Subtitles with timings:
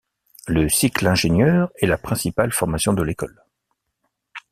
[0.47, 3.43] Le cycle ingénieur est la principale formation de l'école.